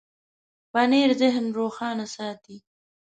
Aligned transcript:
پنېر 0.71 1.09
ذهن 1.21 1.45
روښانه 1.57 2.05
ساتي. 2.15 2.57